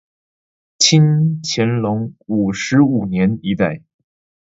[0.79, 3.83] 清乾隆五十五年一带。